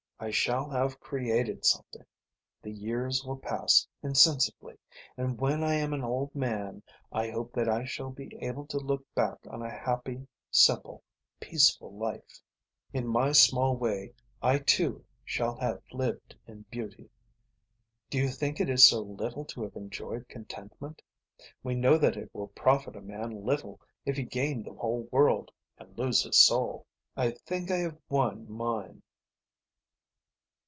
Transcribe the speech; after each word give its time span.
I 0.23 0.29
shall 0.29 0.69
have 0.69 0.99
created 0.99 1.65
something. 1.65 2.05
The 2.61 2.69
years 2.71 3.23
will 3.25 3.39
pass 3.39 3.87
insensibly, 4.03 4.77
and 5.17 5.39
when 5.41 5.63
I 5.63 5.73
am 5.73 5.93
an 5.93 6.03
old 6.03 6.35
man 6.35 6.83
I 7.11 7.31
hope 7.31 7.53
that 7.53 7.67
I 7.67 7.85
shall 7.85 8.11
be 8.11 8.37
able 8.39 8.67
to 8.67 8.77
look 8.77 9.03
back 9.15 9.39
on 9.49 9.63
a 9.63 9.71
happy, 9.75 10.27
simple, 10.51 11.01
peaceful 11.39 11.97
life. 11.97 12.39
In 12.93 13.07
my 13.07 13.31
small 13.31 13.75
way 13.75 14.13
I 14.43 14.59
too 14.59 15.03
shall 15.25 15.55
have 15.57 15.81
lived 15.91 16.37
in 16.45 16.65
beauty. 16.69 17.09
Do 18.11 18.19
you 18.19 18.29
think 18.29 18.59
it 18.59 18.69
is 18.69 18.85
so 18.87 19.01
little 19.01 19.43
to 19.45 19.63
have 19.63 19.75
enjoyed 19.75 20.29
contentment? 20.29 21.01
We 21.63 21.73
know 21.73 21.97
that 21.97 22.15
it 22.15 22.29
will 22.31 22.49
profit 22.49 22.95
a 22.95 23.01
man 23.01 23.43
little 23.43 23.81
if 24.05 24.17
he 24.17 24.23
gain 24.23 24.61
the 24.61 24.73
whole 24.75 25.07
world 25.11 25.49
and 25.79 25.97
lose 25.97 26.21
his 26.21 26.37
soul. 26.37 26.85
I 27.17 27.31
think 27.31 27.71
I 27.71 27.77
have 27.79 27.97
won 28.07 28.45
mine." 28.47 29.01